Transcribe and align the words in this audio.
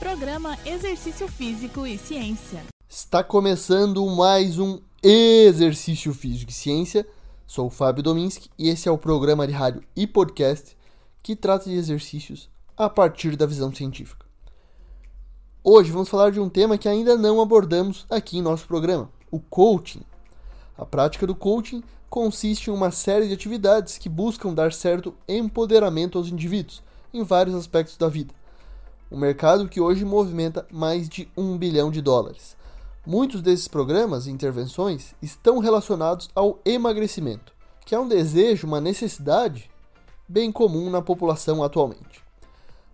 Programa 0.00 0.56
Exercício 0.64 1.28
Físico 1.28 1.86
e 1.86 1.98
Ciência. 1.98 2.64
Está 2.88 3.22
começando 3.22 4.04
mais 4.06 4.58
um 4.58 4.80
Exercício 5.02 6.14
Físico 6.14 6.50
e 6.50 6.54
Ciência. 6.54 7.06
Sou 7.46 7.66
o 7.66 7.70
Fábio 7.70 8.02
Dominski 8.02 8.48
e 8.58 8.70
esse 8.70 8.88
é 8.88 8.90
o 8.90 8.96
programa 8.96 9.46
de 9.46 9.52
rádio 9.52 9.82
e 9.94 10.06
podcast 10.06 10.74
que 11.22 11.36
trata 11.36 11.68
de 11.68 11.76
exercícios 11.76 12.48
a 12.78 12.88
partir 12.88 13.36
da 13.36 13.44
visão 13.44 13.74
científica. 13.74 14.24
Hoje 15.62 15.92
vamos 15.92 16.08
falar 16.08 16.30
de 16.30 16.40
um 16.40 16.48
tema 16.48 16.78
que 16.78 16.88
ainda 16.88 17.14
não 17.14 17.38
abordamos 17.38 18.06
aqui 18.08 18.38
em 18.38 18.42
nosso 18.42 18.66
programa: 18.66 19.10
o 19.30 19.38
coaching. 19.38 20.00
A 20.78 20.86
prática 20.86 21.26
do 21.26 21.34
coaching 21.34 21.84
consiste 22.08 22.70
em 22.70 22.72
uma 22.72 22.90
série 22.90 23.28
de 23.28 23.34
atividades 23.34 23.98
que 23.98 24.08
buscam 24.08 24.54
dar 24.54 24.72
certo 24.72 25.14
empoderamento 25.28 26.16
aos 26.16 26.28
indivíduos 26.28 26.82
em 27.12 27.22
vários 27.22 27.54
aspectos 27.54 27.98
da 27.98 28.08
vida. 28.08 28.39
Um 29.10 29.18
mercado 29.18 29.68
que 29.68 29.80
hoje 29.80 30.04
movimenta 30.04 30.64
mais 30.70 31.08
de 31.08 31.28
um 31.36 31.58
bilhão 31.58 31.90
de 31.90 32.00
dólares. 32.00 32.56
Muitos 33.04 33.42
desses 33.42 33.66
programas 33.66 34.26
e 34.26 34.30
intervenções 34.30 35.16
estão 35.20 35.58
relacionados 35.58 36.30
ao 36.32 36.60
emagrecimento, 36.64 37.52
que 37.84 37.92
é 37.92 37.98
um 37.98 38.06
desejo, 38.06 38.68
uma 38.68 38.80
necessidade 38.80 39.68
bem 40.28 40.52
comum 40.52 40.88
na 40.88 41.02
população 41.02 41.60
atualmente. 41.64 42.22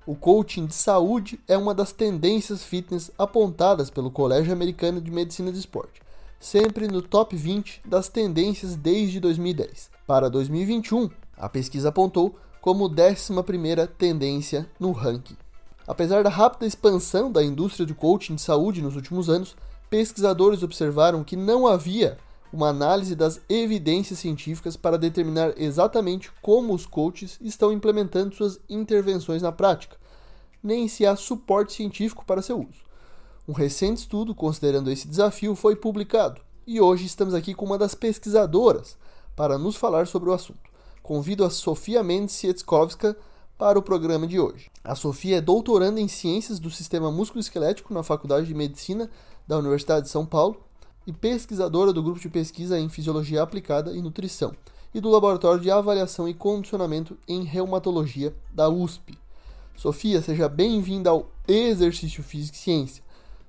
O 0.06 0.16
coaching 0.16 0.64
de 0.64 0.74
saúde 0.74 1.38
é 1.46 1.58
uma 1.58 1.74
das 1.74 1.92
tendências 1.92 2.64
fitness 2.64 3.10
apontadas 3.18 3.90
pelo 3.90 4.10
Colégio 4.10 4.54
Americano 4.54 5.02
de 5.02 5.10
Medicina 5.10 5.52
do 5.52 5.58
Esporte, 5.58 6.00
sempre 6.40 6.88
no 6.88 7.02
top 7.02 7.36
20 7.36 7.82
das 7.84 8.08
tendências 8.08 8.74
desde 8.74 9.20
2010. 9.20 9.90
Para 10.06 10.30
2021, 10.30 11.10
a 11.36 11.46
pesquisa 11.46 11.90
apontou 11.90 12.38
como 12.62 12.88
11ª 12.88 13.86
tendência 13.86 14.66
no 14.80 14.92
ranking. 14.92 15.36
Apesar 15.86 16.24
da 16.24 16.30
rápida 16.30 16.66
expansão 16.66 17.30
da 17.30 17.44
indústria 17.44 17.86
de 17.86 17.94
coaching 17.94 18.34
de 18.34 18.42
saúde 18.42 18.82
nos 18.82 18.96
últimos 18.96 19.28
anos, 19.28 19.56
pesquisadores 19.88 20.62
observaram 20.62 21.22
que 21.22 21.36
não 21.36 21.66
havia 21.66 22.18
uma 22.52 22.68
análise 22.68 23.14
das 23.14 23.40
evidências 23.48 24.18
científicas 24.18 24.76
para 24.76 24.98
determinar 24.98 25.54
exatamente 25.56 26.30
como 26.42 26.74
os 26.74 26.86
coaches 26.86 27.38
estão 27.40 27.72
implementando 27.72 28.34
suas 28.34 28.58
intervenções 28.68 29.42
na 29.42 29.52
prática, 29.52 29.96
nem 30.62 30.88
se 30.88 31.06
há 31.06 31.14
suporte 31.14 31.72
científico 31.72 32.24
para 32.24 32.42
seu 32.42 32.58
uso. 32.58 32.84
Um 33.46 33.52
recente 33.52 33.98
estudo 33.98 34.34
considerando 34.34 34.90
esse 34.90 35.06
desafio 35.06 35.54
foi 35.54 35.76
publicado 35.76 36.40
e 36.66 36.80
hoje 36.80 37.06
estamos 37.06 37.32
aqui 37.32 37.54
com 37.54 37.64
uma 37.64 37.78
das 37.78 37.94
pesquisadoras 37.94 38.96
para 39.36 39.56
nos 39.56 39.76
falar 39.76 40.08
sobre 40.08 40.30
o 40.30 40.32
assunto. 40.32 40.70
Convido 41.00 41.44
a 41.44 41.50
Sofia 41.50 42.02
Mendes 42.02 42.34
Sietskowska 42.34 43.16
para 43.58 43.78
o 43.78 43.82
programa 43.82 44.26
de 44.26 44.38
hoje. 44.38 44.70
A 44.84 44.94
Sofia 44.94 45.38
é 45.38 45.40
doutoranda 45.40 46.00
em 46.00 46.08
Ciências 46.08 46.58
do 46.58 46.70
Sistema 46.70 47.10
Músculo-Esquelético 47.10 47.94
na 47.94 48.02
Faculdade 48.02 48.46
de 48.46 48.54
Medicina 48.54 49.10
da 49.46 49.58
Universidade 49.58 50.06
de 50.06 50.12
São 50.12 50.26
Paulo 50.26 50.60
e 51.06 51.12
pesquisadora 51.12 51.92
do 51.92 52.02
grupo 52.02 52.20
de 52.20 52.28
pesquisa 52.28 52.78
em 52.78 52.88
Fisiologia 52.88 53.42
Aplicada 53.42 53.92
e 53.92 54.02
Nutrição 54.02 54.52
e 54.94 55.00
do 55.00 55.08
Laboratório 55.08 55.60
de 55.60 55.70
Avaliação 55.70 56.28
e 56.28 56.34
Condicionamento 56.34 57.16
em 57.26 57.44
Reumatologia 57.44 58.34
da 58.52 58.68
USP. 58.68 59.18
Sofia, 59.74 60.20
seja 60.20 60.48
bem-vinda 60.48 61.10
ao 61.10 61.30
Exercício 61.48 62.22
Físico 62.22 62.56
e 62.56 62.60
Ciência. 62.60 63.02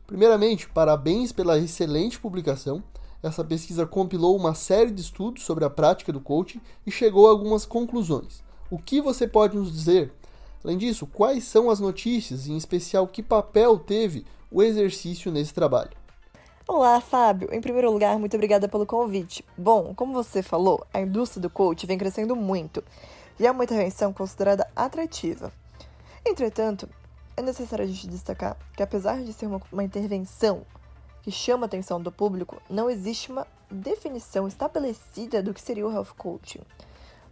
Primeiramente, 0.05 0.69
parabéns 0.69 1.33
pela 1.33 1.57
excelente 1.57 2.19
publicação. 2.19 2.81
Essa 3.21 3.43
pesquisa 3.43 3.85
compilou 3.85 4.37
uma 4.37 4.53
série 4.53 4.91
de 4.91 5.01
estudos 5.01 5.43
sobre 5.43 5.65
a 5.65 5.69
prática 5.69 6.13
do 6.13 6.21
coaching 6.21 6.61
e 6.85 6.91
chegou 6.91 7.27
a 7.27 7.31
algumas 7.31 7.65
conclusões. 7.65 8.46
O 8.69 8.77
que 8.77 8.99
você 8.99 9.25
pode 9.25 9.55
nos 9.55 9.71
dizer? 9.71 10.11
Além 10.61 10.77
disso, 10.77 11.07
quais 11.07 11.45
são 11.45 11.69
as 11.69 11.79
notícias, 11.79 12.47
em 12.47 12.57
especial 12.57 13.07
que 13.07 13.23
papel 13.23 13.79
teve 13.79 14.25
o 14.51 14.61
exercício 14.61 15.31
nesse 15.31 15.53
trabalho? 15.53 15.91
Olá, 16.67 16.99
Fábio. 16.99 17.47
Em 17.53 17.61
primeiro 17.61 17.89
lugar, 17.89 18.19
muito 18.19 18.35
obrigada 18.35 18.67
pelo 18.67 18.85
convite. 18.85 19.45
Bom, 19.57 19.93
como 19.95 20.11
você 20.11 20.43
falou, 20.43 20.85
a 20.93 20.99
indústria 20.99 21.41
do 21.41 21.49
coach 21.49 21.85
vem 21.85 21.97
crescendo 21.97 22.35
muito 22.35 22.83
e 23.39 23.47
é 23.47 23.51
uma 23.51 23.63
intervenção 23.63 24.11
considerada 24.11 24.67
atrativa. 24.75 25.49
Entretanto, 26.25 26.89
é 27.37 27.41
necessário 27.41 27.85
a 27.85 27.87
gente 27.87 28.09
destacar 28.09 28.57
que, 28.75 28.83
apesar 28.83 29.23
de 29.23 29.31
ser 29.31 29.45
uma, 29.45 29.61
uma 29.71 29.83
intervenção 29.85 30.63
que 31.23 31.31
chama 31.31 31.63
a 31.63 31.67
atenção 31.67 32.01
do 32.01 32.11
público, 32.11 32.61
não 32.69 32.89
existe 32.89 33.31
uma 33.31 33.47
definição 33.71 34.45
estabelecida 34.45 35.41
do 35.41 35.53
que 35.53 35.61
seria 35.61 35.87
o 35.87 35.91
health 35.91 36.13
coaching. 36.17 36.59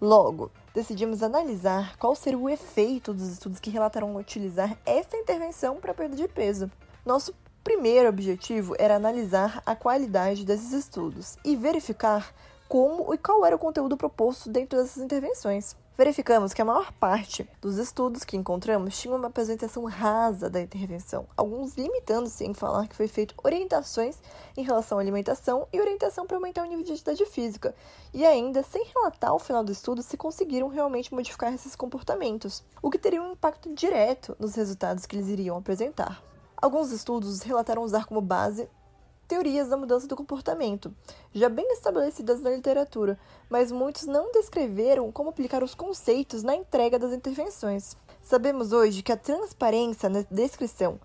Logo, 0.02 0.52
decidimos 0.74 1.24
analisar 1.24 1.98
qual 1.98 2.16
seria 2.16 2.38
o 2.38 2.50
efeito 2.50 3.14
dos 3.14 3.30
estudos 3.30 3.60
que 3.60 3.70
relataram 3.70 4.16
utilizar 4.16 4.78
essa 4.86 5.16
intervenção 5.16 5.78
para 5.78 5.94
perda 5.94 6.16
de 6.16 6.28
peso. 6.28 6.70
Nosso 7.06 7.34
primeiro 7.64 8.10
objetivo 8.10 8.76
era 8.78 8.96
analisar 8.96 9.64
a 9.66 9.76
qualidade 9.76 10.46
desses 10.46 10.74
estudos 10.74 11.38
e 11.44 11.56
verificar 11.56 12.34
como 12.68 13.14
e 13.14 13.18
qual 13.18 13.46
era 13.46 13.56
o 13.56 13.60
conteúdo 13.60 13.96
proposto 13.96 14.50
dentro 14.50 14.78
dessas 14.78 15.02
intervenções. 15.02 15.76
Verificamos 15.98 16.54
que 16.54 16.62
a 16.62 16.66
maior 16.66 16.92
parte 16.92 17.50
dos 17.62 17.78
estudos 17.78 18.26
que 18.26 18.36
encontramos 18.36 19.00
tinha 19.00 19.16
uma 19.16 19.28
apresentação 19.28 19.86
rasa 19.86 20.50
da 20.50 20.60
intervenção, 20.60 21.26
alguns 21.38 21.78
limitando-se 21.78 22.44
em 22.44 22.54
falar 22.54 22.90
que 22.90 22.96
foi 22.98 23.08
feito 23.08 23.34
orientações 23.42 24.18
em 24.58 24.62
relação 24.62 24.98
à 24.98 25.02
alimentação 25.02 25.66
e 25.72 25.80
orientação 25.80 26.28
para 26.28 26.36
aumentar 26.36 26.64
o 26.64 26.66
nível 26.66 26.84
de 26.84 26.92
atividade 26.92 27.26
física, 27.28 27.74
e 28.14 28.26
ainda 28.26 28.62
sem 28.62 28.84
relatar 28.94 29.30
ao 29.30 29.40
final 29.40 29.64
do 29.64 29.72
estudo 29.72 30.02
se 30.02 30.18
conseguiram 30.18 30.68
realmente 30.68 31.14
modificar 31.14 31.54
esses 31.54 31.78
comportamentos, 31.78 32.62
o 32.82 32.92
que 32.92 33.00
teria 33.00 33.24
um 33.24 33.32
impacto 33.32 33.74
direto 33.74 34.36
nos 34.38 34.54
resultados 34.54 35.06
que 35.06 35.16
eles 35.16 35.30
iriam 35.30 35.56
apresentar. 35.56 36.22
Alguns 36.58 36.92
estudos 36.92 37.42
relataram 37.42 37.84
usar 37.84 38.04
como 38.04 38.20
base 38.20 38.68
teorias 39.28 39.70
da 39.70 39.78
mudança 39.78 40.08
do 40.08 40.16
comportamento, 40.16 40.94
já 41.34 41.50
bem 41.50 41.72
estabelecidas 41.72 42.42
na 42.42 42.52
literatura, 42.52 43.20
mas 43.50 43.72
muitos 43.72 44.06
não 44.06 44.32
descreveram 44.32 45.12
como 45.12 45.30
aplicar 45.30 45.64
os 45.64 45.76
conceitos 45.76 46.44
na 46.44 46.56
entrega 46.56 47.00
das 47.00 47.12
intervenções. 47.12 47.98
Sabemos 48.22 48.72
hoje 48.72 49.04
que 49.04 49.12
a 49.12 49.18
transparência 49.18 50.10
na 50.10 50.24
descrição 50.30 51.00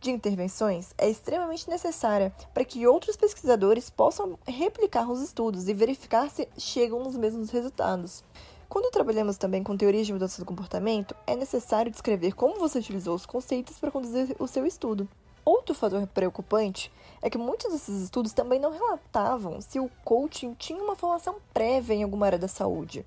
de 0.00 0.10
intervenções 0.10 0.92
é 0.98 1.08
extremamente 1.08 1.70
necessária 1.70 2.34
para 2.52 2.64
que 2.64 2.86
outros 2.86 3.16
pesquisadores 3.16 3.88
possam 3.88 4.38
replicar 4.46 5.08
os 5.10 5.22
estudos 5.22 5.68
e 5.68 5.74
verificar 5.74 6.28
se 6.28 6.48
chegam 6.58 7.02
nos 7.02 7.16
mesmos 7.16 7.50
resultados. 7.50 8.24
Quando 8.68 8.90
trabalhamos 8.90 9.36
também 9.36 9.62
com 9.62 9.76
teorias 9.76 10.06
de 10.06 10.12
mudança 10.12 10.40
do 10.40 10.46
comportamento, 10.46 11.14
é 11.26 11.36
necessário 11.36 11.92
descrever 11.92 12.32
como 12.32 12.58
você 12.58 12.78
utilizou 12.78 13.14
os 13.14 13.26
conceitos 13.26 13.78
para 13.78 13.90
conduzir 13.90 14.34
o 14.38 14.48
seu 14.48 14.66
estudo. 14.66 15.06
Outro 15.44 15.74
fator 15.74 16.06
preocupante 16.06 16.92
é 17.20 17.28
que 17.28 17.38
muitos 17.38 17.72
desses 17.72 18.02
estudos 18.02 18.32
também 18.32 18.60
não 18.60 18.70
relatavam 18.70 19.60
se 19.60 19.80
o 19.80 19.90
coaching 20.04 20.54
tinha 20.54 20.82
uma 20.82 20.94
formação 20.94 21.36
prévia 21.52 21.94
em 21.94 22.02
alguma 22.02 22.26
área 22.26 22.38
da 22.38 22.48
saúde. 22.48 23.04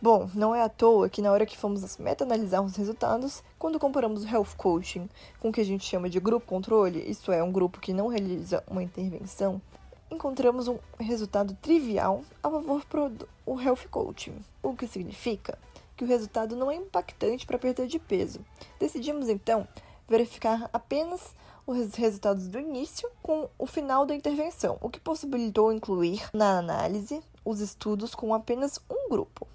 Bom, 0.00 0.30
não 0.32 0.54
é 0.54 0.62
à 0.62 0.68
toa 0.68 1.08
que 1.08 1.20
na 1.20 1.32
hora 1.32 1.44
que 1.44 1.58
fomos 1.58 1.96
meta-analisar 1.96 2.62
os 2.62 2.76
resultados, 2.76 3.42
quando 3.58 3.80
comparamos 3.80 4.24
o 4.24 4.28
health 4.28 4.54
coaching 4.56 5.08
com 5.40 5.48
o 5.48 5.52
que 5.52 5.60
a 5.60 5.64
gente 5.64 5.84
chama 5.84 6.08
de 6.08 6.20
grupo 6.20 6.46
controle, 6.46 7.00
isso 7.10 7.32
é, 7.32 7.42
um 7.42 7.50
grupo 7.50 7.80
que 7.80 7.92
não 7.92 8.06
realiza 8.06 8.62
uma 8.68 8.82
intervenção, 8.82 9.60
encontramos 10.08 10.68
um 10.68 10.78
resultado 11.00 11.56
trivial 11.60 12.22
a 12.40 12.48
favor 12.48 12.84
do 13.10 13.60
health 13.60 13.88
coaching, 13.90 14.36
o 14.62 14.74
que 14.74 14.86
significa 14.86 15.58
que 15.96 16.04
o 16.04 16.06
resultado 16.06 16.54
não 16.54 16.70
é 16.70 16.76
impactante 16.76 17.44
para 17.44 17.56
a 17.56 17.58
perda 17.58 17.84
de 17.84 17.98
peso. 17.98 18.38
Decidimos 18.78 19.28
então 19.28 19.66
verificar 20.08 20.70
apenas 20.72 21.34
os 21.66 21.94
resultados 21.94 22.48
do 22.48 22.58
início 22.58 23.08
com 23.22 23.48
o 23.58 23.66
final 23.66 24.06
da 24.06 24.14
intervenção, 24.14 24.78
o 24.80 24.88
que 24.88 24.98
possibilitou 24.98 25.70
incluir 25.70 26.28
na 26.32 26.58
análise 26.58 27.22
os 27.44 27.60
estudos 27.60 28.14
com 28.14 28.32
apenas 28.32 28.80
um 28.90 29.10
grupo. 29.10 29.46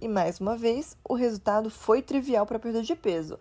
E 0.00 0.08
mais 0.08 0.40
uma 0.40 0.56
vez, 0.56 0.96
o 1.08 1.14
resultado 1.14 1.70
foi 1.70 2.02
trivial 2.02 2.44
para 2.44 2.56
a 2.56 2.60
perda 2.60 2.82
de 2.82 2.94
peso. 2.94 3.38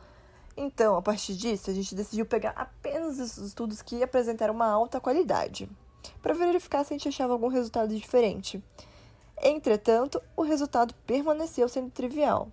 Então, 0.56 0.96
a 0.96 1.02
partir 1.02 1.36
disso, 1.36 1.70
a 1.70 1.74
gente 1.74 1.94
decidiu 1.94 2.26
pegar 2.26 2.52
apenas 2.56 3.20
os 3.20 3.38
estudos 3.38 3.82
que 3.82 4.02
apresentaram 4.02 4.53
uma 4.53 4.67
alta 4.67 5.00
qualidade 5.00 5.70
para 6.22 6.34
verificar 6.34 6.84
se 6.84 6.94
a 6.94 6.97
gente 6.97 7.08
achava 7.08 7.34
algum 7.34 7.47
resultado 7.47 7.96
diferente. 7.96 8.64
Entretanto, 9.41 10.22
o 10.35 10.41
resultado 10.41 10.96
permaneceu 11.06 11.70
sendo 11.70 11.91
trivial. 11.91 12.47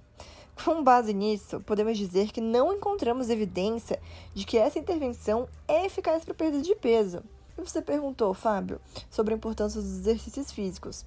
Com 0.63 0.83
base 0.83 1.13
nisso, 1.13 1.61
podemos 1.61 1.99
dizer 1.99 2.31
que 2.31 2.41
não 2.41 2.73
encontramos 2.73 3.29
evidência 3.29 4.01
de 4.33 4.47
que 4.47 4.57
essa 4.57 4.79
intervenção 4.79 5.49
é 5.67 5.87
eficaz 5.87 6.25
para 6.25 6.35
perda 6.35 6.63
de 6.63 6.75
peso. 6.77 7.23
E 7.59 7.61
você 7.61 7.83
perguntou, 7.83 8.33
Fábio, 8.33 8.81
sobre 9.11 9.35
a 9.35 9.37
importância 9.37 9.81
dos 9.81 9.99
exercícios 9.99 10.53
físicos. 10.53 11.05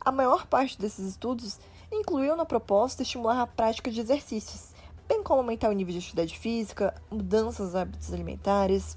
A 0.00 0.12
maior 0.12 0.46
parte 0.46 0.78
desses 0.78 1.06
estudos 1.06 1.58
incluiu 1.90 2.36
na 2.36 2.44
proposta 2.44 3.02
estimular 3.02 3.40
a 3.40 3.46
prática 3.46 3.90
de 3.90 4.00
exercícios, 4.00 4.72
bem 5.08 5.22
como 5.22 5.40
aumentar 5.40 5.70
o 5.70 5.72
nível 5.72 5.92
de 5.92 5.98
atividade 5.98 6.38
física, 6.38 6.94
mudanças 7.10 7.66
nos 7.66 7.74
hábitos 7.74 8.12
alimentares 8.12 8.96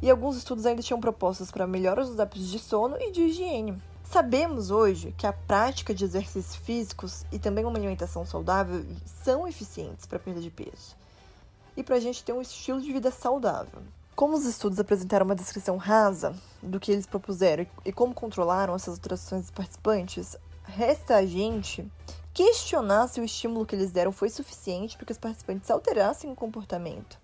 e 0.00 0.10
alguns 0.10 0.36
estudos 0.36 0.66
ainda 0.66 0.82
tinham 0.82 1.00
propostas 1.00 1.50
para 1.50 1.66
melhora 1.66 2.04
dos 2.04 2.18
hábitos 2.18 2.50
de 2.50 2.58
sono 2.58 2.96
e 3.00 3.10
de 3.10 3.22
higiene. 3.22 3.80
Sabemos 4.10 4.70
hoje 4.70 5.14
que 5.18 5.26
a 5.26 5.34
prática 5.34 5.92
de 5.92 6.02
exercícios 6.02 6.56
físicos 6.56 7.26
e 7.30 7.38
também 7.38 7.66
uma 7.66 7.76
alimentação 7.76 8.24
saudável 8.24 8.82
são 9.04 9.46
eficientes 9.46 10.06
para 10.06 10.16
a 10.16 10.20
perda 10.20 10.40
de 10.40 10.50
peso. 10.50 10.96
e 11.76 11.82
para 11.82 11.96
a 11.96 12.00
gente 12.00 12.24
ter 12.24 12.32
um 12.32 12.40
estilo 12.40 12.80
de 12.80 12.90
vida 12.90 13.10
saudável. 13.10 13.82
Como 14.16 14.34
os 14.34 14.46
estudos 14.46 14.80
apresentaram 14.80 15.26
uma 15.26 15.34
descrição 15.34 15.76
rasa 15.76 16.34
do 16.62 16.80
que 16.80 16.90
eles 16.90 17.06
propuseram 17.06 17.66
e 17.84 17.92
como 17.92 18.14
controlaram 18.14 18.74
essas 18.74 18.94
alterações 18.94 19.42
dos 19.42 19.50
participantes, 19.50 20.36
resta 20.64 21.16
a 21.16 21.26
gente 21.26 21.86
questionar 22.32 23.08
se 23.08 23.20
o 23.20 23.24
estímulo 23.24 23.66
que 23.66 23.76
eles 23.76 23.92
deram 23.92 24.10
foi 24.10 24.30
suficiente 24.30 24.96
para 24.96 25.04
que 25.04 25.12
os 25.12 25.18
participantes 25.18 25.70
alterassem 25.70 26.32
o 26.32 26.34
comportamento. 26.34 27.18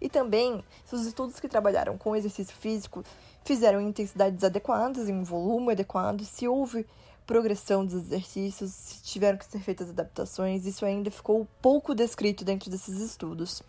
E 0.00 0.08
também 0.08 0.62
se 0.84 0.94
os 0.94 1.06
estudos 1.06 1.40
que 1.40 1.48
trabalharam 1.48 1.98
com 1.98 2.14
exercício 2.14 2.54
físico 2.54 3.02
fizeram 3.48 3.80
intensidades 3.80 4.44
adequadas, 4.44 5.08
em 5.08 5.14
um 5.14 5.24
volume 5.24 5.72
adequado, 5.72 6.22
se 6.22 6.46
houve 6.46 6.86
progressão 7.26 7.82
dos 7.82 7.94
exercícios, 7.94 8.70
se 8.72 9.02
tiveram 9.02 9.38
que 9.38 9.46
ser 9.46 9.60
feitas 9.60 9.88
adaptações, 9.88 10.66
isso 10.66 10.84
ainda 10.84 11.10
ficou 11.10 11.48
pouco 11.62 11.94
descrito 11.94 12.44
dentro 12.44 12.68
desses 12.68 13.00
estudos. 13.00 13.62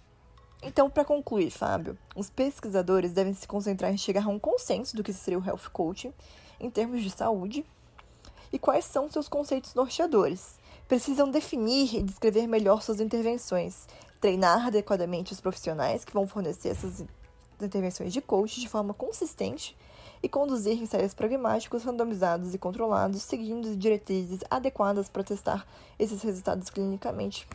Então, 0.62 0.90
para 0.90 1.06
concluir, 1.06 1.50
Fábio, 1.50 1.98
os 2.14 2.30
pesquisadores 2.30 3.14
devem 3.14 3.34
se 3.34 3.48
concentrar 3.48 3.94
em 3.94 3.98
chegar 3.98 4.26
a 4.26 4.30
um 4.30 4.38
consenso 4.38 4.98
do 4.98 5.04
que 5.04 5.14
seria 5.14 5.40
o 5.40 5.46
health 5.46 5.70
coaching 5.72 6.14
em 6.60 6.70
termos 6.70 7.02
de 7.02 7.10
saúde 7.10 7.66
e 8.52 8.60
quais 8.60 8.84
são 8.84 9.10
seus 9.10 9.30
conceitos 9.30 9.74
norteadores. 9.76 10.60
Precisam 10.90 11.32
definir 11.32 11.96
e 11.96 12.04
descrever 12.04 12.48
melhor 12.48 12.82
suas 12.82 13.00
intervenções, 13.00 13.88
treinar 14.20 14.68
adequadamente 14.68 15.32
os 15.32 15.40
profissionais 15.40 16.04
que 16.04 16.12
vão 16.12 16.28
fornecer 16.28 16.68
essas 16.68 17.00
intervenções 17.66 18.14
de 18.14 18.22
coach 18.22 18.60
de 18.60 18.70
forma 18.70 18.94
consistente 18.94 19.76
e 20.22 20.28
conduzir 20.28 20.82
ensaios 20.82 21.14
pragmáticos 21.14 21.84
randomizados 21.84 22.54
e 22.54 22.58
controlados, 22.58 23.22
seguindo 23.22 23.76
diretrizes 23.76 24.42
adequadas 24.50 25.10
para 25.10 25.24
testar 25.24 25.66
esses 25.98 26.22
resultados 26.22 26.70
clinicamente. 26.70 27.48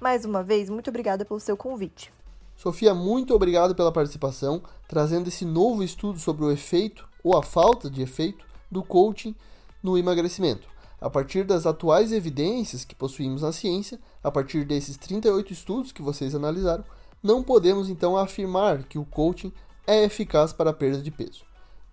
Mais 0.00 0.24
uma 0.24 0.42
vez, 0.42 0.70
muito 0.70 0.88
obrigada 0.88 1.24
pelo 1.24 1.40
seu 1.40 1.56
convite. 1.56 2.12
Sofia, 2.56 2.94
muito 2.94 3.34
obrigado 3.34 3.74
pela 3.74 3.92
participação, 3.92 4.62
trazendo 4.88 5.28
esse 5.28 5.44
novo 5.44 5.82
estudo 5.82 6.18
sobre 6.18 6.44
o 6.44 6.50
efeito 6.50 7.08
ou 7.22 7.36
a 7.36 7.42
falta 7.42 7.90
de 7.90 8.02
efeito 8.02 8.44
do 8.70 8.82
coaching 8.82 9.34
no 9.82 9.96
emagrecimento. 9.96 10.66
A 11.00 11.08
partir 11.08 11.44
das 11.44 11.66
atuais 11.66 12.10
evidências 12.10 12.84
que 12.84 12.94
possuímos 12.94 13.42
na 13.42 13.52
ciência, 13.52 14.00
a 14.22 14.30
partir 14.30 14.64
desses 14.64 14.96
38 14.96 15.52
estudos 15.52 15.92
que 15.92 16.02
vocês 16.02 16.34
analisaram, 16.34 16.84
não 17.22 17.42
podemos 17.42 17.88
então 17.88 18.16
afirmar 18.16 18.84
que 18.84 18.98
o 18.98 19.04
coaching 19.04 19.52
é 19.86 20.04
eficaz 20.04 20.52
para 20.52 20.70
a 20.70 20.74
perda 20.74 21.02
de 21.02 21.10
peso. 21.10 21.44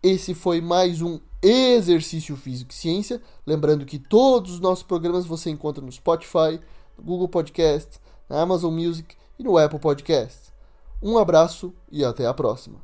Esse 0.02 0.36
foi 0.36 0.62
mais 0.62 1.02
um 1.02 1.20
Exercício 1.42 2.36
Físico 2.36 2.72
e 2.72 2.76
Ciência. 2.76 3.22
Lembrando 3.46 3.86
que 3.86 3.98
todos 3.98 4.54
os 4.54 4.60
nossos 4.60 4.84
programas 4.84 5.26
você 5.26 5.50
encontra 5.50 5.84
no 5.84 5.92
Spotify, 5.92 6.60
no 6.98 7.04
Google 7.04 7.28
Podcast, 7.28 8.00
na 8.30 8.42
Amazon 8.42 8.74
Music 8.74 9.16
e 9.40 9.44
no 9.44 9.58
Apple 9.58 9.80
Podcast. 9.80 10.54
Um 11.02 11.18
abraço 11.18 11.74
e 11.92 12.04
até 12.04 12.26
a 12.26 12.34
próxima. 12.34 12.80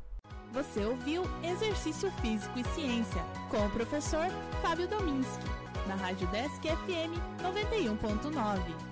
Você 0.52 0.84
ouviu 0.84 1.22
Exercício 1.42 2.10
Físico 2.20 2.58
e 2.58 2.64
Ciência 2.74 3.24
com 3.50 3.64
o 3.64 3.70
professor 3.70 4.26
Fábio 4.60 4.86
Dominski, 4.86 5.46
na 5.86 5.94
Rádio 5.94 6.28
Desk 6.28 6.60
FM 6.60 7.16
91.9. 7.42 8.91